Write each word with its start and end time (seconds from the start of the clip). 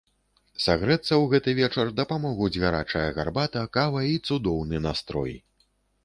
Сагрэцца 0.63 1.07
ў 1.17 1.25
гэты 1.33 1.51
вечар 1.59 1.91
дапамогуць 1.99 2.57
гарачая 2.63 3.03
гарбата, 3.17 3.61
кава 3.77 4.01
і 4.13 4.17
цудоўны 4.31 4.81
настрой! 4.87 5.37